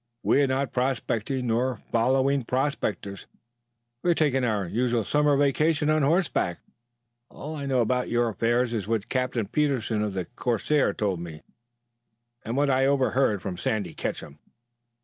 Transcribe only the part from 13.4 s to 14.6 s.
from Sandy Ketcham.